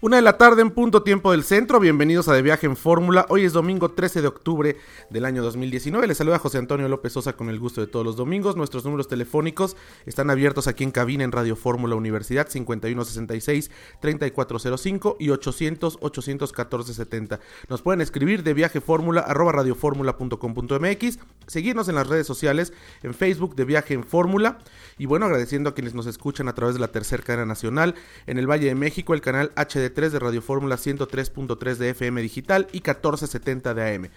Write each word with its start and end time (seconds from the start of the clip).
Una 0.00 0.14
de 0.14 0.22
la 0.22 0.38
tarde 0.38 0.62
en 0.62 0.70
punto 0.70 1.02
tiempo 1.02 1.32
del 1.32 1.42
centro, 1.42 1.80
bienvenidos 1.80 2.28
a 2.28 2.32
De 2.32 2.40
Viaje 2.40 2.66
en 2.66 2.76
Fórmula. 2.76 3.26
Hoy 3.30 3.44
es 3.44 3.52
domingo 3.52 3.90
13 3.90 4.22
de 4.22 4.28
octubre 4.28 4.76
del 5.10 5.24
año 5.24 5.42
2019. 5.42 6.06
Les 6.06 6.16
saluda 6.16 6.38
José 6.38 6.58
Antonio 6.58 6.88
López 6.88 7.14
Sosa 7.14 7.32
con 7.32 7.48
el 7.48 7.58
gusto 7.58 7.80
de 7.80 7.88
todos 7.88 8.06
los 8.06 8.14
domingos. 8.14 8.54
Nuestros 8.54 8.84
números 8.84 9.08
telefónicos 9.08 9.76
están 10.06 10.30
abiertos 10.30 10.68
aquí 10.68 10.84
en 10.84 10.92
cabina 10.92 11.24
en 11.24 11.32
Radio 11.32 11.56
Fórmula 11.56 11.96
Universidad 11.96 12.46
5166-3405 12.46 15.16
y 15.18 15.30
800-814-70. 15.30 17.40
Nos 17.68 17.82
pueden 17.82 18.00
escribir 18.00 18.44
de 18.44 18.54
viaje 18.54 18.80
fórmula 18.80 19.22
arroba 19.22 19.50
radioformula.com.mx, 19.50 21.18
seguirnos 21.48 21.88
en 21.88 21.96
las 21.96 22.06
redes 22.06 22.28
sociales, 22.28 22.72
en 23.02 23.14
Facebook 23.14 23.56
de 23.56 23.64
Viaje 23.64 23.94
en 23.94 24.04
Fórmula 24.04 24.58
y 24.96 25.06
bueno, 25.06 25.26
agradeciendo 25.26 25.70
a 25.70 25.74
quienes 25.74 25.94
nos 25.94 26.06
escuchan 26.06 26.46
a 26.46 26.54
través 26.54 26.76
de 26.76 26.80
la 26.80 26.92
tercera 26.92 27.24
cadena 27.24 27.46
nacional 27.46 27.96
en 28.28 28.38
el 28.38 28.48
Valle 28.48 28.68
de 28.68 28.76
México, 28.76 29.12
el 29.12 29.20
canal 29.20 29.50
HD 29.56 29.87
3 29.90 30.12
de 30.12 30.18
Radio 30.18 30.42
Fórmula 30.42 30.76
103.3 30.76 31.76
de 31.76 31.90
FM 31.90 32.20
digital 32.22 32.66
y 32.72 32.78
1470 32.78 33.74
de 33.74 33.94
AM. 33.94 34.08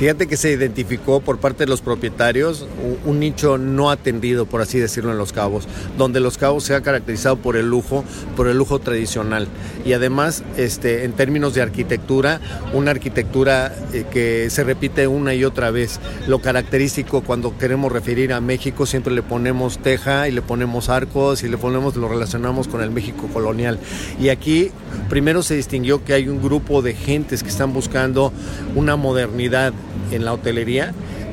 Fíjate 0.00 0.26
que 0.26 0.38
se 0.38 0.50
identificó 0.50 1.20
por 1.20 1.40
parte 1.40 1.64
de 1.64 1.68
los 1.68 1.82
propietarios 1.82 2.66
un, 3.04 3.20
nicho 3.20 3.58
no 3.58 3.90
atendido, 3.90 4.46
por 4.46 4.62
así 4.62 4.78
decirlo, 4.78 5.12
en 5.12 5.18
Los 5.18 5.34
Cabos, 5.34 5.68
donde 5.98 6.20
Los 6.20 6.38
Cabos 6.38 6.64
se 6.64 6.74
ha 6.74 6.80
caracterizado 6.80 7.36
por 7.36 7.54
el 7.54 7.68
lujo, 7.68 8.02
por 8.34 8.48
el 8.48 8.56
lujo 8.56 8.78
tradicional. 8.78 9.46
Y 9.84 9.92
además, 9.92 10.42
este, 10.56 11.04
en 11.04 11.12
términos 11.12 11.52
de 11.52 11.60
arquitectura, 11.60 12.40
una 12.72 12.92
arquitectura 12.92 13.76
eh, 13.92 14.06
que 14.10 14.48
se 14.48 14.64
repite 14.64 15.06
una 15.06 15.34
y 15.34 15.44
otra 15.44 15.70
vez. 15.70 16.00
Lo 16.26 16.38
característico 16.38 17.20
cuando 17.20 17.58
queremos 17.58 17.92
referir 17.92 18.32
a 18.32 18.40
México, 18.40 18.86
siempre 18.86 19.12
le 19.12 19.22
ponemos 19.22 19.76
teja 19.80 20.28
y 20.28 20.32
le 20.32 20.40
ponemos 20.40 20.88
arcos 20.88 21.42
y 21.42 21.48
le 21.50 21.58
ponemos, 21.58 21.96
lo 21.96 22.08
relacionamos 22.08 22.68
con 22.68 22.80
el 22.80 22.90
México 22.90 23.28
colonial. 23.34 23.78
Y 24.18 24.30
aquí, 24.30 24.70
primero 25.10 25.42
se 25.42 25.56
distinguió 25.56 26.02
que 26.02 26.14
hay 26.14 26.30
un 26.30 26.40
grupo 26.40 26.80
de 26.80 26.94
gentes 26.94 27.42
que 27.42 27.50
están 27.50 27.74
buscando 27.74 28.32
una 28.74 28.96
modernidad 28.96 29.74
en 30.10 30.24
la 30.24 30.32
hotelería, 30.32 30.92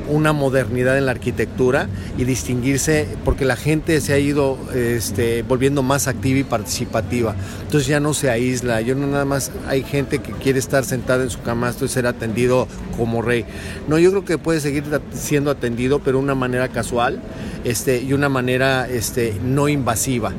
una 0.09 0.33
modernidad 0.33 0.97
en 0.97 1.05
la 1.05 1.11
arquitectura 1.11 1.87
y 2.17 2.23
distinguirse 2.23 3.07
porque 3.25 3.45
la 3.45 3.55
gente 3.55 3.99
se 4.01 4.13
ha 4.13 4.19
ido 4.19 4.57
este, 4.73 5.43
volviendo 5.43 5.83
más 5.83 6.07
activa 6.07 6.39
y 6.39 6.43
participativa. 6.43 7.35
Entonces 7.63 7.87
ya 7.87 7.99
no 7.99 8.13
se 8.13 8.29
aísla, 8.29 8.81
yo 8.81 8.95
no 8.95 9.07
nada 9.07 9.25
más 9.25 9.51
hay 9.67 9.83
gente 9.83 10.19
que 10.19 10.31
quiere 10.31 10.59
estar 10.59 10.85
sentada 10.85 11.23
en 11.23 11.29
su 11.29 11.41
camastro 11.41 11.85
y 11.85 11.89
ser 11.89 12.07
atendido 12.07 12.67
como 12.95 13.21
rey. 13.21 13.45
No, 13.87 13.99
yo 13.99 14.11
creo 14.11 14.25
que 14.25 14.37
puede 14.37 14.59
seguir 14.59 14.83
siendo 15.13 15.51
atendido, 15.51 15.99
pero 15.99 16.17
de 16.17 16.23
una 16.23 16.35
manera 16.35 16.69
casual 16.69 17.19
este, 17.63 18.01
y 18.01 18.13
una 18.13 18.29
manera 18.29 18.87
este, 18.89 19.35
no 19.43 19.67
invasiva 19.67 20.31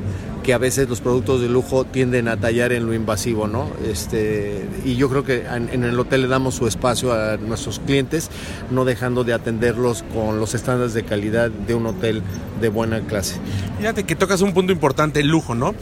que 0.49 0.55
a 0.55 0.57
veces 0.57 0.89
los 0.89 1.03
productos 1.03 1.43
de 1.43 1.49
lujo 1.51 1.85
tienden 1.85 2.27
a 2.27 2.39
tallar 2.39 2.73
en 2.73 2.87
lo 2.87 2.95
invasivo, 2.95 3.47
¿no? 3.47 3.69
Este, 3.87 4.67
y 4.83 4.97
yo 4.97 5.11
creo 5.11 5.23
que 5.23 5.45
en, 5.45 5.69
en, 5.69 5.85
el 5.85 6.01
hotel 6.01 6.23
le 6.23 6.29
damos 6.29 6.55
su 6.55 6.67
espacio 6.67 7.13
a 7.13 7.37
nuestros 7.37 7.81
clientes, 7.81 8.31
no 8.71 8.87
dejando 8.87 9.25
de 9.25 9.35
atenderlos 9.35 10.05
con 10.15 10.41
los 10.41 10.55
estándares 10.55 10.95
de 10.95 11.03
calidad 11.03 11.51
de 11.51 11.75
un 11.75 11.85
hotel 11.85 12.23
de 12.63 12.71
buena 12.71 13.03
clase. 13.03 13.35
Fíjate 13.77 14.05
que 14.05 14.17
tocas 14.17 14.41
un 14.41 14.55
punto 14.55 14.73
importante, 14.73 15.21
el 15.21 15.29
lujo, 15.29 15.55
¿no? 15.55 15.75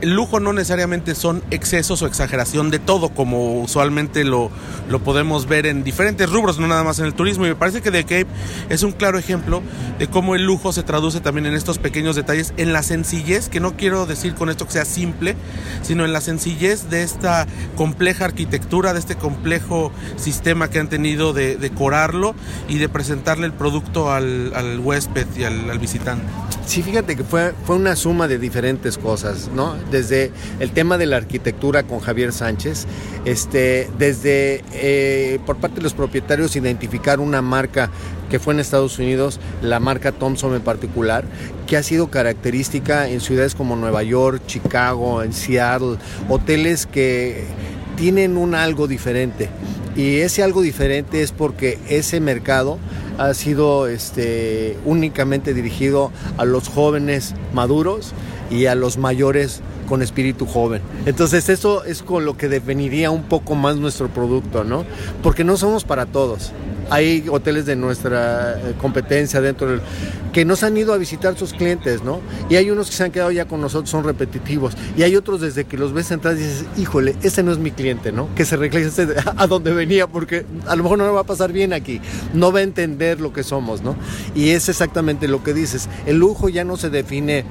El 0.00 0.14
lujo 0.14 0.40
no 0.40 0.52
necesariamente 0.52 1.14
son 1.14 1.42
excesos 1.50 2.02
o 2.02 2.06
exageración 2.06 2.70
de 2.70 2.78
todo, 2.78 3.10
como 3.10 3.60
usualmente 3.60 4.24
lo, 4.24 4.50
lo 4.88 4.98
podemos 5.00 5.46
ver 5.46 5.66
en 5.66 5.84
diferentes 5.84 6.30
rubros, 6.30 6.58
no 6.58 6.66
nada 6.66 6.84
más 6.84 6.98
en 6.98 7.06
el 7.06 7.14
turismo. 7.14 7.46
Y 7.46 7.50
me 7.50 7.54
parece 7.54 7.80
que 7.82 7.90
The 7.90 8.02
Cape 8.02 8.26
es 8.68 8.82
un 8.82 8.92
claro 8.92 9.18
ejemplo 9.18 9.62
de 9.98 10.08
cómo 10.08 10.34
el 10.34 10.44
lujo 10.44 10.72
se 10.72 10.82
traduce 10.82 11.20
también 11.20 11.46
en 11.46 11.54
estos 11.54 11.78
pequeños 11.78 12.16
detalles, 12.16 12.52
en 12.56 12.72
la 12.72 12.82
sencillez, 12.82 13.48
que 13.48 13.60
no 13.60 13.76
quiero 13.76 14.06
decir 14.06 14.34
con 14.34 14.50
esto 14.50 14.66
que 14.66 14.72
sea 14.72 14.84
simple, 14.84 15.36
sino 15.82 16.04
en 16.04 16.12
la 16.12 16.20
sencillez 16.20 16.90
de 16.90 17.02
esta 17.02 17.46
compleja 17.76 18.24
arquitectura, 18.24 18.92
de 18.92 19.00
este 19.00 19.16
complejo 19.16 19.92
sistema 20.16 20.68
que 20.70 20.78
han 20.78 20.88
tenido 20.88 21.32
de 21.32 21.56
decorarlo 21.56 22.34
y 22.68 22.78
de 22.78 22.88
presentarle 22.88 23.46
el 23.46 23.52
producto 23.52 24.12
al, 24.12 24.52
al 24.54 24.80
huésped 24.80 25.26
y 25.36 25.44
al, 25.44 25.70
al 25.70 25.78
visitante. 25.78 26.26
Sí, 26.68 26.82
fíjate 26.82 27.16
que 27.16 27.24
fue, 27.24 27.54
fue 27.64 27.76
una 27.76 27.96
suma 27.96 28.28
de 28.28 28.38
diferentes 28.38 28.98
cosas, 28.98 29.48
¿no? 29.54 29.74
Desde 29.90 30.30
el 30.60 30.70
tema 30.72 30.98
de 30.98 31.06
la 31.06 31.16
arquitectura 31.16 31.84
con 31.84 31.98
Javier 31.98 32.30
Sánchez, 32.30 32.86
este, 33.24 33.88
desde 33.98 34.62
eh, 34.74 35.38
por 35.46 35.56
parte 35.56 35.76
de 35.76 35.82
los 35.82 35.94
propietarios 35.94 36.56
identificar 36.56 37.20
una 37.20 37.40
marca 37.40 37.88
que 38.28 38.38
fue 38.38 38.52
en 38.52 38.60
Estados 38.60 38.98
Unidos, 38.98 39.40
la 39.62 39.80
marca 39.80 40.12
Thompson 40.12 40.54
en 40.54 40.60
particular, 40.60 41.24
que 41.66 41.78
ha 41.78 41.82
sido 41.82 42.10
característica 42.10 43.08
en 43.08 43.22
ciudades 43.22 43.54
como 43.54 43.74
Nueva 43.74 44.02
York, 44.02 44.42
Chicago, 44.46 45.22
en 45.22 45.32
Seattle, 45.32 45.96
hoteles 46.28 46.84
que 46.84 47.46
tienen 47.98 48.36
un 48.36 48.54
algo 48.54 48.86
diferente. 48.86 49.48
Y 49.96 50.18
ese 50.18 50.42
algo 50.42 50.62
diferente 50.62 51.22
es 51.22 51.32
porque 51.32 51.78
ese 51.88 52.20
mercado 52.20 52.78
ha 53.18 53.34
sido 53.34 53.88
este, 53.88 54.76
únicamente 54.84 55.52
dirigido 55.52 56.12
a 56.36 56.44
los 56.44 56.68
jóvenes 56.68 57.34
maduros 57.52 58.12
y 58.50 58.66
a 58.66 58.76
los 58.76 58.96
mayores 58.96 59.60
con 59.88 60.02
espíritu 60.02 60.46
joven. 60.46 60.82
Entonces 61.06 61.48
eso 61.48 61.84
es 61.84 62.02
con 62.02 62.24
lo 62.24 62.36
que 62.36 62.48
definiría 62.48 63.10
un 63.10 63.24
poco 63.24 63.56
más 63.56 63.76
nuestro 63.76 64.08
producto, 64.08 64.62
¿no? 64.62 64.84
Porque 65.22 65.42
no 65.42 65.56
somos 65.56 65.84
para 65.84 66.06
todos. 66.06 66.52
Hay 66.90 67.26
hoteles 67.30 67.66
de 67.66 67.76
nuestra 67.76 68.58
competencia 68.80 69.40
dentro 69.40 69.70
del 69.70 69.80
que 70.32 70.44
nos 70.44 70.62
han 70.62 70.76
ido 70.76 70.92
a 70.92 70.98
visitar 70.98 71.36
sus 71.36 71.52
clientes, 71.52 72.02
¿no? 72.02 72.20
Y 72.48 72.56
hay 72.56 72.70
unos 72.70 72.90
que 72.90 72.96
se 72.96 73.04
han 73.04 73.10
quedado 73.10 73.30
ya 73.30 73.46
con 73.46 73.60
nosotros, 73.60 73.90
son 73.90 74.04
repetitivos. 74.04 74.74
Y 74.96 75.02
hay 75.02 75.16
otros 75.16 75.40
desde 75.40 75.64
que 75.64 75.76
los 75.76 75.92
ves 75.92 76.10
entrar 76.10 76.34
y 76.34 76.38
dices, 76.38 76.64
híjole, 76.76 77.16
ese 77.22 77.42
no 77.42 77.52
es 77.52 77.58
mi 77.58 77.70
cliente, 77.70 78.12
¿no? 78.12 78.28
Que 78.34 78.44
se 78.44 78.56
regrese 78.56 79.08
a 79.36 79.46
donde 79.46 79.72
venía 79.72 80.06
porque 80.06 80.44
a 80.66 80.76
lo 80.76 80.82
mejor 80.82 80.98
no 80.98 81.06
le 81.06 81.12
va 81.12 81.20
a 81.20 81.24
pasar 81.24 81.52
bien 81.52 81.72
aquí. 81.72 82.00
No 82.34 82.52
va 82.52 82.60
a 82.60 82.62
entender 82.62 83.20
lo 83.20 83.32
que 83.32 83.42
somos, 83.42 83.82
¿no? 83.82 83.96
Y 84.34 84.50
es 84.50 84.68
exactamente 84.68 85.28
lo 85.28 85.42
que 85.42 85.54
dices. 85.54 85.88
El 86.06 86.18
lujo 86.18 86.48
ya 86.48 86.64
no 86.64 86.76
se 86.76 86.90
define 86.90 87.44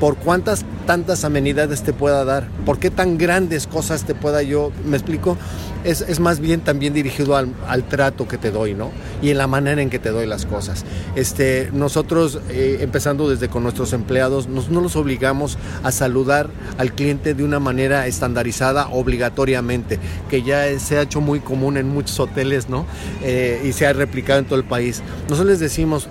por 0.00 0.16
cuántas 0.16 0.64
tantas 0.86 1.24
amenidades 1.24 1.82
te 1.82 1.92
pueda 1.92 2.24
dar, 2.24 2.48
por 2.64 2.78
qué 2.78 2.90
tan 2.90 3.18
grandes 3.18 3.66
cosas 3.66 4.04
te 4.04 4.14
pueda 4.14 4.42
yo, 4.42 4.72
me 4.84 4.96
explico, 4.96 5.36
es, 5.84 6.20
más 6.20 6.40
bien 6.40 6.60
también 6.60 6.92
dirigido 6.92 7.36
al, 7.36 7.84
trato 7.88 8.26
que 8.26 8.38
te 8.38 8.50
doy, 8.50 8.74
¿no? 8.74 8.90
Y 9.22 9.30
en 9.30 9.38
la 9.38 9.46
manera 9.46 9.80
en 9.80 9.90
que 9.90 9.98
te 9.98 10.10
doy 10.10 10.26
las 10.26 10.44
cosas. 10.44 10.84
Este, 11.14 11.70
nosotros, 11.72 12.40
eh, 12.50 12.78
empezando 12.80 13.28
desde 13.28 13.48
con 13.48 13.62
nuestros 13.62 13.92
empleados, 13.92 14.48
nos, 14.48 14.70
no 14.70 14.80
los 14.80 14.96
obligamos 14.96 15.58
a 15.82 15.92
saludar 15.92 16.50
al 16.78 16.92
cliente 16.92 17.34
de 17.34 17.44
una 17.44 17.60
manera 17.60 18.06
estandarizada 18.06 18.88
obligatoriamente, 18.88 19.98
que 20.28 20.42
ya 20.42 20.78
se 20.78 20.98
ha 20.98 21.02
hecho 21.02 21.20
muy 21.20 21.40
común 21.40 21.76
en 21.76 21.88
muchos 21.88 22.18
hoteles, 22.20 22.68
¿no? 22.68 22.86
Eh, 23.22 23.62
y 23.64 23.72
se 23.72 23.86
ha 23.86 23.92
replicado 23.92 24.40
en 24.40 24.46
todo 24.46 24.58
el 24.58 24.64
país. 24.64 25.02
Nosotros 25.28 25.46
les 25.46 25.60
decimos, 25.60 26.08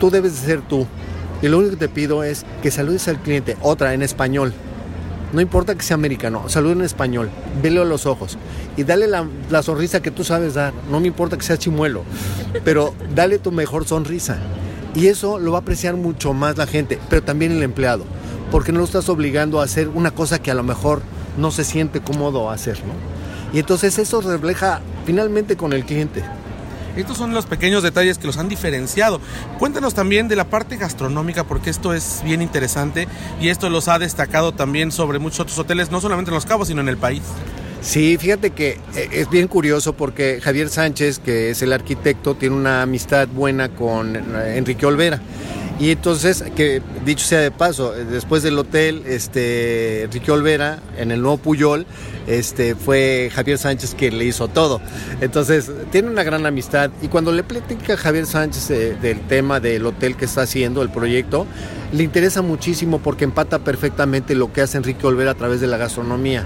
tú 0.00 0.10
debes 0.10 0.40
de 0.40 0.46
ser 0.46 0.60
tú. 0.62 0.86
Y 1.40 1.48
lo 1.48 1.58
único 1.58 1.72
que 1.72 1.86
te 1.86 1.88
pido 1.88 2.24
es 2.24 2.44
que 2.62 2.70
saludes 2.70 3.06
al 3.08 3.20
cliente, 3.20 3.56
otra 3.62 3.94
en 3.94 4.02
español. 4.02 4.52
No 5.32 5.40
importa 5.40 5.74
que 5.74 5.82
sea 5.82 5.94
americano, 5.94 6.48
saluda 6.48 6.72
en 6.72 6.82
español, 6.82 7.28
vele 7.62 7.82
a 7.82 7.84
los 7.84 8.06
ojos 8.06 8.38
y 8.78 8.84
dale 8.84 9.06
la, 9.06 9.62
sonrisa 9.62 10.00
que 10.00 10.10
tú 10.10 10.24
sabes 10.24 10.54
dar. 10.54 10.72
No 10.90 11.00
me 11.00 11.08
importa 11.08 11.36
que 11.36 11.44
sea 11.44 11.58
chimuelo, 11.58 12.02
pero 12.64 12.94
dale 13.14 13.38
tu 13.38 13.52
mejor 13.52 13.86
sonrisa. 13.86 14.38
Y 14.94 15.08
eso 15.08 15.38
lo 15.38 15.52
va 15.52 15.58
a 15.58 15.60
apreciar 15.60 15.96
mucho 15.96 16.32
más 16.32 16.56
la 16.56 16.66
gente, 16.66 16.98
pero 17.10 17.22
también 17.22 17.52
el 17.52 17.62
empleado, 17.62 18.04
porque 18.50 18.72
no 18.72 18.78
lo 18.78 18.86
estás 18.86 19.10
obligando 19.10 19.60
a 19.60 19.64
hacer 19.64 19.88
una 19.88 20.12
cosa 20.12 20.40
que 20.40 20.50
a 20.50 20.54
lo 20.54 20.62
mejor 20.62 21.02
no 21.36 21.50
se 21.50 21.62
siente 21.62 22.00
cómodo 22.00 22.50
hacer, 22.50 22.78
¿no? 22.78 22.94
Y 23.52 23.60
entonces 23.60 23.98
eso 23.98 24.20
refleja 24.22 24.80
finalmente 25.04 25.56
con 25.56 25.72
el 25.72 25.84
cliente. 25.84 26.22
Estos 26.98 27.16
son 27.16 27.32
los 27.32 27.46
pequeños 27.46 27.82
detalles 27.82 28.18
que 28.18 28.26
los 28.26 28.38
han 28.38 28.48
diferenciado. 28.48 29.20
Cuéntanos 29.58 29.94
también 29.94 30.28
de 30.28 30.36
la 30.36 30.44
parte 30.44 30.76
gastronómica, 30.76 31.44
porque 31.44 31.70
esto 31.70 31.94
es 31.94 32.22
bien 32.24 32.42
interesante 32.42 33.06
y 33.40 33.48
esto 33.48 33.70
los 33.70 33.88
ha 33.88 33.98
destacado 33.98 34.52
también 34.52 34.90
sobre 34.90 35.18
muchos 35.18 35.40
otros 35.40 35.58
hoteles, 35.58 35.90
no 35.90 36.00
solamente 36.00 36.30
en 36.30 36.34
Los 36.34 36.46
Cabos, 36.46 36.68
sino 36.68 36.80
en 36.80 36.88
el 36.88 36.96
país. 36.96 37.22
Sí, 37.80 38.16
fíjate 38.18 38.50
que 38.50 38.80
eh, 38.96 39.08
es 39.12 39.30
bien 39.30 39.46
curioso 39.46 39.92
porque 39.92 40.40
Javier 40.42 40.68
Sánchez, 40.68 41.20
que 41.20 41.50
es 41.50 41.62
el 41.62 41.72
arquitecto, 41.72 42.34
tiene 42.34 42.56
una 42.56 42.82
amistad 42.82 43.28
buena 43.28 43.68
con 43.68 44.16
eh, 44.16 44.56
Enrique 44.56 44.84
Olvera. 44.84 45.20
Y 45.78 45.92
entonces, 45.92 46.44
que 46.56 46.82
dicho 47.04 47.24
sea 47.24 47.38
de 47.38 47.52
paso, 47.52 47.92
después 47.92 48.42
del 48.42 48.58
hotel, 48.58 49.04
este, 49.06 50.02
Enrique 50.02 50.32
Olvera, 50.32 50.80
en 50.96 51.12
el 51.12 51.22
nuevo 51.22 51.36
Puyol, 51.36 51.86
este, 52.26 52.74
fue 52.74 53.30
Javier 53.32 53.58
Sánchez 53.58 53.94
quien 53.96 54.18
le 54.18 54.24
hizo 54.24 54.48
todo. 54.48 54.80
Entonces, 55.20 55.70
tiene 55.92 56.08
una 56.08 56.24
gran 56.24 56.46
amistad. 56.46 56.90
Y 57.00 57.06
cuando 57.06 57.30
le 57.30 57.44
platica 57.44 57.94
a 57.94 57.96
Javier 57.96 58.26
Sánchez 58.26 58.70
eh, 58.70 58.96
del 59.00 59.20
tema 59.28 59.60
del 59.60 59.86
hotel 59.86 60.16
que 60.16 60.24
está 60.24 60.42
haciendo, 60.42 60.82
el 60.82 60.90
proyecto, 60.90 61.46
le 61.92 62.02
interesa 62.02 62.42
muchísimo 62.42 62.98
porque 62.98 63.22
empata 63.22 63.60
perfectamente 63.60 64.34
lo 64.34 64.52
que 64.52 64.62
hace 64.62 64.78
Enrique 64.78 65.06
Olvera 65.06 65.30
a 65.30 65.36
través 65.36 65.60
de 65.60 65.68
la 65.68 65.76
gastronomía 65.76 66.44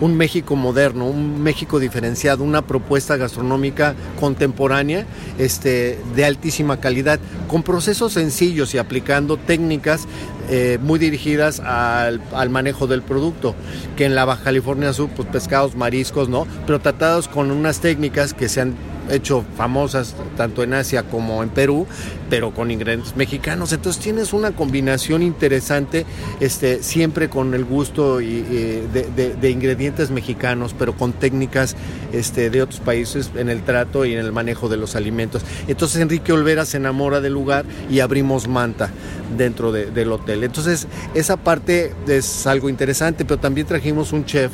un 0.00 0.16
México 0.16 0.56
moderno, 0.56 1.06
un 1.06 1.42
México 1.42 1.78
diferenciado, 1.78 2.44
una 2.44 2.62
propuesta 2.62 3.16
gastronómica 3.16 3.94
contemporánea 4.20 5.06
este, 5.38 5.98
de 6.14 6.24
altísima 6.24 6.78
calidad, 6.80 7.18
con 7.48 7.62
procesos 7.62 8.12
sencillos 8.12 8.74
y 8.74 8.78
aplicando 8.78 9.36
técnicas 9.36 10.06
eh, 10.50 10.78
muy 10.80 10.98
dirigidas 10.98 11.60
al, 11.60 12.20
manejo 12.50 12.86
del 12.86 13.02
producto, 13.02 13.54
que 13.96 14.04
en 14.04 14.14
la 14.14 14.24
Baja 14.24 14.44
California 14.44 14.92
Sur, 14.92 15.10
pues 15.10 15.28
pescados, 15.28 15.76
mariscos, 15.76 16.28
¿no? 16.28 16.46
Pero 16.66 16.80
tratados 16.80 17.28
con 17.28 17.50
unas 17.50 17.80
técnicas 17.80 18.32
que 18.34 18.48
se 18.48 18.62
han 18.62 18.74
hecho 19.10 19.44
famosas 19.56 20.14
tanto 20.36 20.62
en 20.62 20.74
Asia 20.74 21.04
como 21.04 21.42
en 21.42 21.48
Perú, 21.48 21.86
pero 22.30 22.52
con 22.52 22.70
ingredientes 22.70 23.16
mexicanos. 23.16 23.72
Entonces 23.72 24.02
tienes 24.02 24.32
una 24.32 24.52
combinación 24.52 25.22
interesante, 25.22 26.06
este, 26.40 26.82
siempre 26.82 27.28
con 27.28 27.54
el 27.54 27.64
gusto 27.64 28.20
y, 28.20 28.42
de, 28.42 29.50
ingredientes 29.50 30.10
mexicanos, 30.10 30.74
pero 30.78 30.94
con 30.94 31.12
técnicas 31.12 31.76
este, 32.12 32.50
de 32.50 32.62
otros 32.62 32.80
países 32.80 33.30
en 33.34 33.48
el 33.48 33.62
trato 33.62 34.04
y 34.04 34.12
en 34.12 34.18
el 34.20 34.32
manejo 34.32 34.68
de 34.68 34.76
los 34.76 34.96
alimentos. 34.96 35.42
Entonces 35.66 36.00
Enrique 36.00 36.32
Olvera 36.32 36.64
se 36.64 36.76
enamora 36.76 37.20
del 37.20 37.32
lugar 37.32 37.64
y 37.90 38.00
abrimos 38.00 38.48
Manta 38.48 38.90
dentro 39.36 39.72
del 39.72 40.12
hotel. 40.12 40.44
Entonces 40.44 40.86
esa 41.14 41.36
parte 41.36 41.92
es 42.06 42.46
algo 42.46 42.68
interesante, 42.68 43.24
pero 43.24 43.38
también 43.38 43.66
trajimos 43.66 44.12
un 44.12 44.24
chef 44.24 44.52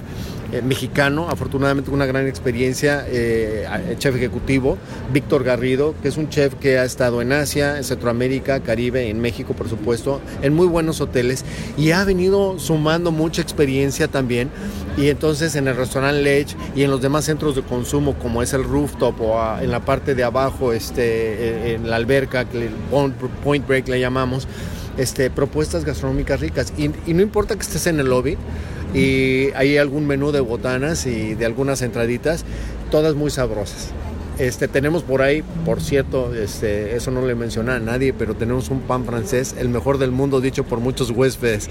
eh, 0.52 0.62
mexicano, 0.62 1.28
afortunadamente 1.28 1.90
con 1.90 1.96
una 1.96 2.06
gran 2.06 2.26
experiencia, 2.26 3.04
eh, 3.08 3.66
chef 3.98 4.14
ejecutivo, 4.16 4.78
Víctor 5.12 5.44
Garrido, 5.44 5.94
que 6.02 6.08
es 6.08 6.16
un 6.16 6.28
chef 6.28 6.54
que 6.54 6.78
ha 6.78 6.84
estado 6.84 7.22
en 7.22 7.32
Asia, 7.32 7.76
en 7.78 7.84
Centroamérica, 7.84 8.60
Caribe, 8.60 9.08
en 9.08 9.20
México, 9.20 9.54
por 9.54 9.68
supuesto, 9.68 10.20
en 10.42 10.54
muy 10.54 10.66
buenos 10.66 11.00
hoteles 11.00 11.44
y 11.76 11.90
ha 11.90 12.04
venido 12.04 12.58
sumando 12.58 13.10
mucha 13.10 13.42
experiencia 13.42 14.08
también. 14.08 14.50
Y 14.96 15.08
entonces 15.08 15.56
en 15.56 15.66
el 15.66 15.76
restaurante 15.76 16.22
Lech 16.22 16.56
y 16.76 16.82
en 16.82 16.90
los 16.90 17.02
demás 17.02 17.24
centros 17.24 17.56
de 17.56 17.62
consumo, 17.62 18.14
como 18.14 18.42
es 18.42 18.52
el 18.52 18.62
rooftop 18.62 19.20
o 19.20 19.58
en 19.60 19.70
la 19.70 19.84
parte 19.84 20.14
de 20.14 20.22
abajo, 20.22 20.72
este, 20.72 21.74
en 21.74 21.90
la 21.90 21.96
alberca, 21.96 22.46
Point 23.42 23.66
Break 23.66 23.88
le 23.88 23.98
llamamos, 23.98 24.46
este, 24.96 25.30
propuestas 25.30 25.84
gastronómicas 25.84 26.40
ricas. 26.40 26.72
Y 26.76 27.12
no 27.12 27.22
importa 27.22 27.56
que 27.56 27.62
estés 27.62 27.88
en 27.88 27.98
el 27.98 28.06
lobby, 28.06 28.36
y 28.94 29.50
hay 29.54 29.76
algún 29.76 30.06
menú 30.06 30.30
de 30.30 30.40
botanas 30.40 31.06
y 31.06 31.34
de 31.34 31.44
algunas 31.44 31.82
entraditas, 31.82 32.44
todas 32.90 33.14
muy 33.14 33.30
sabrosas. 33.30 33.90
Este, 34.38 34.66
tenemos 34.66 35.04
por 35.04 35.22
ahí, 35.22 35.44
por 35.64 35.80
cierto, 35.80 36.34
este, 36.34 36.96
eso 36.96 37.10
no 37.12 37.24
le 37.24 37.34
menciona 37.34 37.76
a 37.76 37.80
nadie, 37.80 38.12
pero 38.12 38.34
tenemos 38.34 38.68
un 38.68 38.80
pan 38.80 39.04
francés, 39.04 39.54
el 39.58 39.68
mejor 39.68 39.98
del 39.98 40.10
mundo, 40.10 40.40
dicho 40.40 40.64
por 40.64 40.80
muchos 40.80 41.10
huéspedes. 41.10 41.68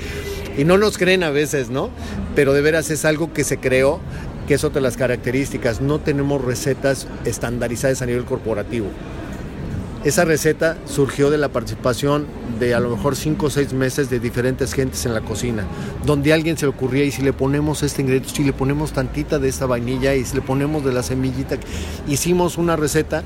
Y 0.57 0.63
no 0.63 0.77
nos 0.77 0.97
creen 0.97 1.23
a 1.23 1.29
veces, 1.29 1.69
¿no? 1.69 1.89
Pero 2.35 2.53
de 2.53 2.61
veras 2.61 2.89
es 2.89 3.03
algo 3.03 3.33
que 3.33 3.43
se 3.43 3.57
creó, 3.57 3.99
que 4.47 4.53
es 4.53 4.63
otra 4.63 4.75
de 4.75 4.83
las 4.83 4.95
características. 4.95 5.81
No 5.81 5.99
tenemos 5.99 6.43
recetas 6.43 7.07
estandarizadas 7.25 8.01
a 8.01 8.05
nivel 8.05 8.23
corporativo. 8.23 8.87
Esa 10.03 10.25
receta 10.25 10.75
surgió 10.85 11.29
de 11.29 11.37
la 11.37 11.47
participación 11.47 12.27
de 12.59 12.73
a 12.73 12.81
lo 12.81 12.89
mejor 12.89 13.15
cinco 13.15 13.45
o 13.45 13.49
seis 13.49 13.71
meses 13.71 14.09
de 14.09 14.19
diferentes 14.19 14.73
gentes 14.73 15.05
en 15.05 15.13
la 15.13 15.21
cocina, 15.21 15.65
donde 16.05 16.33
a 16.33 16.35
alguien 16.35 16.57
se 16.57 16.65
le 16.65 16.71
ocurría 16.71 17.05
y 17.05 17.11
si 17.11 17.21
le 17.21 17.31
ponemos 17.31 17.83
este 17.83 18.01
ingrediente, 18.01 18.35
si 18.35 18.43
le 18.43 18.51
ponemos 18.51 18.91
tantita 18.91 19.39
de 19.39 19.47
esta 19.47 19.65
vainilla 19.65 20.13
y 20.13 20.25
si 20.25 20.35
le 20.35 20.41
ponemos 20.41 20.83
de 20.83 20.91
la 20.91 21.03
semillita, 21.03 21.55
hicimos 22.05 22.57
una 22.57 22.75
receta 22.75 23.23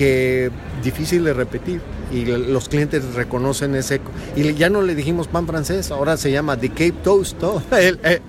que 0.00 0.50
difícil 0.82 1.24
de 1.24 1.34
repetir 1.34 1.78
y 2.10 2.24
los 2.24 2.70
clientes 2.70 3.04
reconocen 3.12 3.74
ese 3.74 4.00
y 4.34 4.54
ya 4.54 4.70
no 4.70 4.80
le 4.80 4.94
dijimos 4.94 5.28
pan 5.28 5.46
francés 5.46 5.90
ahora 5.90 6.16
se 6.16 6.32
llama 6.32 6.56
the 6.56 6.70
Cape 6.70 6.94
Toast 7.04 7.36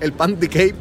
el, 0.01 0.11
pan 0.11 0.37
de 0.37 0.49
Cape 0.49 0.75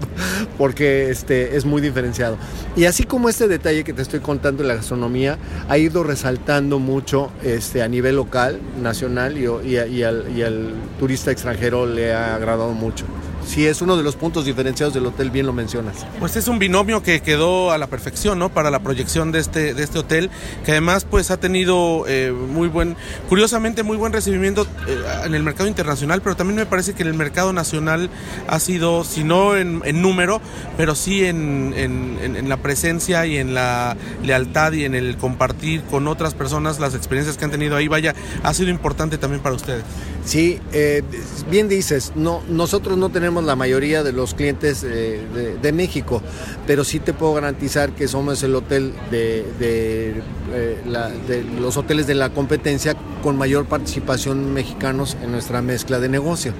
porque 0.58 1.10
este 1.10 1.56
es 1.56 1.64
muy 1.64 1.80
diferenciado. 1.80 2.38
Y 2.74 2.86
así 2.86 3.04
como 3.04 3.28
este 3.28 3.46
detalle 3.46 3.84
que 3.84 3.92
te 3.92 4.02
estoy 4.02 4.18
contando 4.18 4.64
de 4.64 4.68
la 4.68 4.74
gastronomía 4.74 5.38
ha 5.68 5.78
ido 5.78 6.02
resaltando 6.02 6.80
mucho 6.80 7.30
este 7.44 7.84
a 7.84 7.88
nivel 7.88 8.16
local 8.16 8.58
nacional 8.82 9.38
y, 9.38 9.76
al, 9.76 10.36
y 10.36 10.42
al 10.42 10.74
turista 10.98 11.30
extranjero 11.30 11.86
le 11.86 12.12
ha 12.12 12.34
agradado 12.34 12.72
mucho 12.72 13.06
sí 13.46 13.66
es 13.66 13.82
uno 13.82 13.96
de 13.96 14.02
los 14.02 14.16
puntos 14.16 14.44
diferenciados 14.44 14.94
del 14.94 15.06
hotel, 15.06 15.30
bien 15.30 15.46
lo 15.46 15.52
mencionas. 15.52 16.06
Pues 16.18 16.36
es 16.36 16.48
un 16.48 16.58
binomio 16.58 17.02
que 17.02 17.20
quedó 17.20 17.70
a 17.70 17.78
la 17.78 17.86
perfección, 17.86 18.38
¿no? 18.38 18.48
Para 18.50 18.70
la 18.70 18.80
proyección 18.80 19.32
de 19.32 19.40
este, 19.40 19.74
de 19.74 19.82
este 19.82 19.98
hotel, 19.98 20.30
que 20.64 20.72
además 20.72 21.04
pues 21.04 21.30
ha 21.30 21.38
tenido 21.38 22.04
eh, 22.06 22.32
muy 22.32 22.68
buen, 22.68 22.96
curiosamente 23.28 23.82
muy 23.82 23.96
buen 23.96 24.12
recibimiento 24.12 24.66
eh, 24.86 25.02
en 25.24 25.34
el 25.34 25.42
mercado 25.42 25.68
internacional, 25.68 26.20
pero 26.22 26.36
también 26.36 26.56
me 26.56 26.66
parece 26.66 26.94
que 26.94 27.02
en 27.02 27.08
el 27.08 27.14
mercado 27.14 27.52
nacional 27.52 28.10
ha 28.46 28.58
sido, 28.60 29.04
si 29.04 29.24
no 29.24 29.56
en, 29.56 29.80
número, 30.00 30.40
pero 30.76 30.94
sí 30.94 31.24
en, 31.24 31.74
en, 31.76 32.48
la 32.48 32.56
presencia 32.56 33.26
y 33.26 33.36
en 33.36 33.54
la 33.54 33.96
lealtad 34.24 34.72
y 34.72 34.84
en 34.84 34.94
el 34.94 35.16
compartir 35.16 35.82
con 35.82 36.08
otras 36.08 36.34
personas 36.34 36.80
las 36.80 36.94
experiencias 36.94 37.36
que 37.36 37.44
han 37.44 37.50
tenido 37.50 37.76
ahí, 37.76 37.86
vaya, 37.86 38.14
ha 38.42 38.54
sido 38.54 38.70
importante 38.70 39.18
también 39.18 39.42
para 39.42 39.54
ustedes. 39.54 39.84
Sí, 40.24 40.60
eh, 40.72 41.02
bien 41.50 41.68
dices, 41.68 42.12
no, 42.14 42.42
nosotros 42.48 42.98
no 42.98 43.08
tenemos 43.08 43.29
la 43.38 43.56
mayoría 43.56 44.02
de 44.02 44.12
los 44.12 44.34
clientes 44.34 44.84
eh, 44.84 45.20
de, 45.62 45.72
México, 45.72 46.20
pero 46.66 46.82
sí 46.82 46.98
te 46.98 47.12
puedo 47.12 47.34
garantizar 47.34 47.92
que 47.92 48.08
somos 48.08 48.42
el 48.42 48.54
hotel 48.56 48.92
de, 49.10 49.44
eh, 49.60 50.82
de, 51.28 51.44
los 51.60 51.76
hoteles 51.76 52.06
de 52.08 52.16
la 52.16 52.30
competencia 52.30 52.96
con 53.22 53.38
mayor 53.38 53.66
participación 53.66 54.52
mexicanos 54.52 55.16
en 55.22 55.30
nuestra 55.30 55.62
mezcla 55.62 56.00
de 56.00 56.08
negocio. 56.08 56.52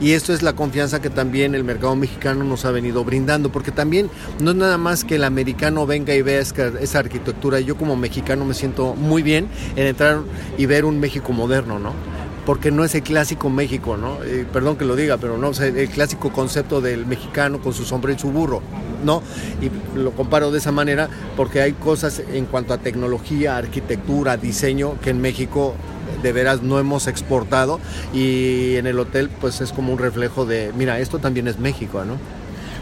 Y 0.00 0.12
esto 0.12 0.34
es 0.34 0.42
la 0.42 0.52
confianza 0.52 1.00
que 1.00 1.08
también 1.10 1.54
el 1.54 1.64
mercado 1.64 1.96
mexicano 1.96 2.44
nos 2.44 2.64
ha 2.66 2.70
venido 2.70 3.04
brindando, 3.04 3.50
porque 3.50 3.72
también 3.72 4.10
no 4.40 4.50
es 4.50 4.56
nada 4.56 4.76
más 4.76 5.04
que 5.04 5.14
el 5.14 5.24
americano 5.24 5.86
venga 5.86 6.14
y 6.14 6.22
vea 6.22 6.40
esa 6.40 6.98
arquitectura. 6.98 7.60
Yo 7.60 7.76
como 7.76 7.96
mexicano 7.96 8.44
me 8.44 8.54
siento 8.54 8.94
muy 8.94 9.22
bien 9.22 9.48
en 9.76 9.86
entrar 9.86 10.20
y 10.58 10.66
ver 10.66 10.84
un 10.84 11.00
México 11.00 11.32
moderno, 11.32 11.78
¿no? 11.78 12.17
Porque 12.48 12.70
no 12.70 12.82
es 12.82 12.94
el 12.94 13.02
clásico 13.02 13.50
México, 13.50 13.98
¿no? 13.98 14.24
Eh, 14.24 14.46
perdón 14.50 14.78
que 14.78 14.86
lo 14.86 14.96
diga, 14.96 15.18
pero 15.18 15.36
no, 15.36 15.50
el 15.50 15.90
clásico 15.90 16.32
concepto 16.32 16.80
del 16.80 17.04
mexicano 17.04 17.60
con 17.60 17.74
su 17.74 17.84
sombrero 17.84 18.16
y 18.16 18.18
su 18.18 18.30
burro, 18.30 18.62
¿no? 19.04 19.22
Y 19.60 19.70
lo 19.98 20.12
comparo 20.12 20.50
de 20.50 20.56
esa 20.56 20.72
manera 20.72 21.10
porque 21.36 21.60
hay 21.60 21.74
cosas 21.74 22.22
en 22.32 22.46
cuanto 22.46 22.72
a 22.72 22.78
tecnología, 22.78 23.58
arquitectura, 23.58 24.38
diseño, 24.38 24.98
que 25.02 25.10
en 25.10 25.20
México 25.20 25.74
de 26.22 26.32
veras 26.32 26.62
no 26.62 26.78
hemos 26.78 27.06
exportado 27.06 27.80
y 28.14 28.76
en 28.76 28.86
el 28.86 28.98
hotel 28.98 29.28
pues 29.42 29.60
es 29.60 29.70
como 29.70 29.92
un 29.92 29.98
reflejo 29.98 30.46
de, 30.46 30.72
mira, 30.74 31.00
esto 31.00 31.18
también 31.18 31.48
es 31.48 31.58
México, 31.58 32.02
¿no? 32.06 32.14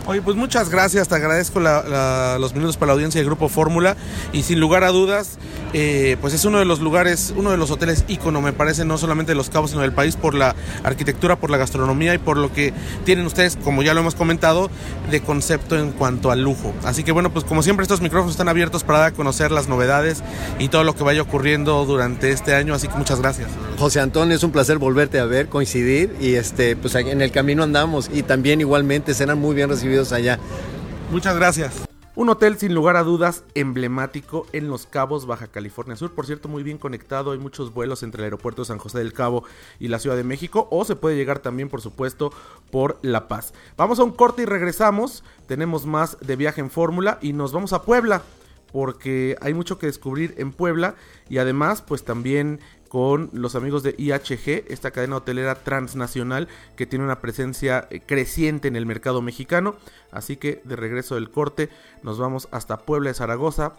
Oye, 0.08 0.22
pues 0.22 0.36
muchas 0.36 0.70
gracias, 0.70 1.08
te 1.08 1.16
agradezco 1.16 1.58
los 1.58 2.54
minutos 2.54 2.76
para 2.76 2.90
la 2.90 2.92
audiencia 2.92 3.18
del 3.20 3.26
Grupo 3.26 3.48
Fórmula 3.48 3.96
y 4.32 4.44
sin 4.44 4.60
lugar 4.60 4.84
a 4.84 4.90
dudas, 4.90 5.36
eh, 5.72 6.16
pues 6.20 6.32
es 6.32 6.44
uno 6.44 6.60
de 6.60 6.64
los 6.64 6.78
lugares, 6.78 7.34
uno 7.36 7.50
de 7.50 7.56
los 7.56 7.72
hoteles 7.72 8.04
ícono, 8.06 8.40
me 8.40 8.52
parece, 8.52 8.84
no 8.84 8.98
solamente 8.98 9.32
de 9.32 9.36
Los 9.36 9.50
Cabos, 9.50 9.70
sino 9.70 9.82
del 9.82 9.90
país 9.90 10.14
por 10.14 10.34
la 10.34 10.54
arquitectura, 10.84 11.34
por 11.34 11.50
la 11.50 11.56
gastronomía 11.56 12.14
y 12.14 12.18
por 12.18 12.36
lo 12.36 12.52
que 12.52 12.72
tienen 13.04 13.26
ustedes, 13.26 13.58
como 13.64 13.82
ya 13.82 13.94
lo 13.94 14.00
hemos 14.00 14.14
comentado, 14.14 14.70
de 15.10 15.22
concepto 15.22 15.76
en 15.76 15.90
cuanto 15.90 16.30
al 16.30 16.40
lujo. 16.40 16.72
Así 16.84 17.02
que 17.02 17.10
bueno, 17.10 17.32
pues 17.32 17.44
como 17.44 17.64
siempre 17.64 17.82
estos 17.82 18.00
micrófonos 18.00 18.30
están 18.30 18.48
abiertos 18.48 18.84
para 18.84 19.00
dar 19.00 19.08
a 19.08 19.12
conocer 19.12 19.50
las 19.50 19.66
novedades 19.66 20.22
y 20.60 20.68
todo 20.68 20.84
lo 20.84 20.94
que 20.94 21.02
vaya 21.02 21.22
ocurriendo 21.22 21.84
durante 21.84 22.30
este 22.30 22.54
año, 22.54 22.74
así 22.74 22.86
que 22.86 22.94
muchas 22.94 23.20
gracias. 23.20 23.48
José 23.76 23.98
Antonio, 23.98 24.36
es 24.36 24.44
un 24.44 24.52
placer 24.52 24.78
volverte 24.78 25.18
a 25.18 25.24
ver, 25.24 25.48
coincidir 25.48 26.14
y 26.20 26.34
este, 26.34 26.76
pues 26.76 26.94
en 26.94 27.20
el 27.20 27.32
camino 27.32 27.64
andamos 27.64 28.08
y 28.12 28.22
también 28.22 28.60
igualmente 28.60 29.12
serán 29.12 29.40
muy 29.40 29.56
bien 29.56 29.68
recibidos 29.68 29.95
allá. 29.96 30.38
Muchas 31.10 31.36
gracias. 31.36 31.86
Un 32.16 32.30
hotel 32.30 32.56
sin 32.56 32.74
lugar 32.74 32.96
a 32.96 33.02
dudas 33.02 33.44
emblemático 33.54 34.46
en 34.52 34.68
Los 34.68 34.86
Cabos, 34.86 35.26
Baja 35.26 35.48
California 35.48 35.96
Sur. 35.96 36.14
Por 36.14 36.24
cierto, 36.24 36.48
muy 36.48 36.62
bien 36.62 36.78
conectado. 36.78 37.32
Hay 37.32 37.38
muchos 37.38 37.74
vuelos 37.74 38.02
entre 38.02 38.20
el 38.22 38.24
aeropuerto 38.24 38.62
de 38.62 38.66
San 38.66 38.78
José 38.78 38.98
del 38.98 39.12
Cabo 39.12 39.44
y 39.78 39.88
la 39.88 39.98
Ciudad 39.98 40.16
de 40.16 40.24
México. 40.24 40.66
O 40.70 40.86
se 40.86 40.96
puede 40.96 41.16
llegar 41.16 41.40
también, 41.40 41.68
por 41.68 41.82
supuesto, 41.82 42.32
por 42.70 42.98
La 43.02 43.28
Paz. 43.28 43.52
Vamos 43.76 43.98
a 43.98 44.04
un 44.04 44.12
corte 44.12 44.42
y 44.42 44.46
regresamos. 44.46 45.24
Tenemos 45.46 45.84
más 45.84 46.16
de 46.20 46.36
viaje 46.36 46.62
en 46.62 46.70
fórmula 46.70 47.18
y 47.20 47.34
nos 47.34 47.52
vamos 47.52 47.74
a 47.74 47.82
Puebla. 47.82 48.22
Porque 48.72 49.36
hay 49.42 49.52
mucho 49.52 49.78
que 49.78 49.86
descubrir 49.86 50.34
en 50.38 50.52
Puebla. 50.52 50.94
Y 51.28 51.36
además, 51.36 51.82
pues 51.82 52.02
también 52.02 52.60
con 52.88 53.30
los 53.32 53.54
amigos 53.54 53.82
de 53.82 53.94
IHG, 53.98 54.64
esta 54.68 54.90
cadena 54.90 55.16
hotelera 55.16 55.56
transnacional 55.56 56.48
que 56.76 56.86
tiene 56.86 57.04
una 57.04 57.20
presencia 57.20 57.86
eh, 57.90 58.00
creciente 58.04 58.68
en 58.68 58.76
el 58.76 58.86
mercado 58.86 59.22
mexicano. 59.22 59.76
Así 60.10 60.36
que 60.36 60.62
de 60.64 60.76
regreso 60.76 61.14
del 61.16 61.30
corte 61.30 61.68
nos 62.02 62.18
vamos 62.18 62.48
hasta 62.50 62.78
Puebla 62.78 63.10
de 63.10 63.14
Zaragoza 63.14 63.74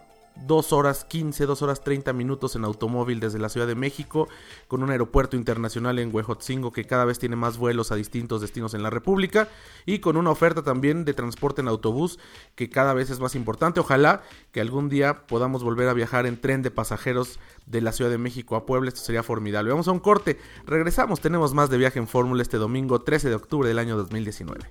2 0.46 0.74
horas 0.74 1.06
15, 1.06 1.46
2 1.46 1.62
horas 1.62 1.82
30 1.82 2.14
minutos 2.14 2.56
en 2.56 2.64
automóvil 2.64 3.20
desde 3.20 3.40
la 3.40 3.50
Ciudad 3.50 3.68
de 3.68 3.76
México, 3.76 4.28
con 4.68 4.84
un 4.84 4.92
aeropuerto 4.92 5.36
internacional 5.36 6.00
en 6.00 6.14
Huejotzingo 6.14 6.72
que 6.72 6.86
cada 6.86 7.06
vez 7.06 7.20
tiene 7.20 7.36
más 7.36 7.58
vuelos 7.58 7.92
a 7.92 7.96
distintos 7.96 8.42
destinos 8.42 8.74
en 8.74 8.84
la 8.84 8.90
República 8.90 9.50
y 9.86 10.00
con 10.00 10.18
una 10.18 10.30
oferta 10.30 10.64
también 10.64 11.06
de 11.06 11.14
transporte 11.14 11.62
en 11.62 11.68
autobús 11.68 12.20
que 12.56 12.70
cada 12.70 12.94
vez 12.94 13.10
es 13.10 13.20
más 13.20 13.36
importante. 13.36 13.80
Ojalá 13.80 14.24
que 14.52 14.62
algún 14.62 14.90
día 14.90 15.26
podamos 15.28 15.64
volver 15.64 15.90
a 15.90 15.94
viajar 15.94 16.26
en 16.26 16.40
tren 16.40 16.62
de 16.62 16.72
pasajeros 16.72 17.40
de 17.66 17.82
la 17.82 17.92
Ciudad 17.92 18.12
de 18.12 18.18
México 18.18 18.56
a 18.56 18.66
Puebla, 18.66 18.90
esto 18.90 19.02
sería 19.02 19.24
formidable. 19.24 19.72
Vamos 19.72 19.88
a 19.88 19.92
un 19.92 20.00
corte, 20.00 20.40
regresamos, 20.66 21.20
tenemos 21.20 21.54
más 21.54 21.70
de 21.70 21.78
viaje 21.78 22.00
en 22.00 22.08
Fórmula 22.08 22.42
este 22.42 22.58
domingo 22.58 23.02
13 23.02 23.30
de 23.30 23.36
octubre 23.36 23.68
del 23.68 23.80
año 23.80 23.98
2019. 23.98 24.68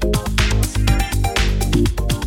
Eu 0.00 0.10
não 0.12 0.28
Thank 1.70 2.12
you 2.12 2.17